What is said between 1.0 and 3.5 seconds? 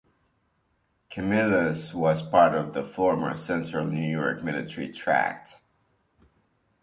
Camillus was part of the former